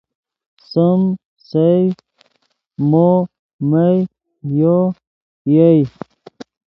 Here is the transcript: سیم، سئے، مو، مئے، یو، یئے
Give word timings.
سیم، 0.69 1.01
سئے، 1.49 1.71
مو، 2.89 3.09
مئے، 3.69 3.91
یو، 4.57 4.77
یئے 5.53 5.79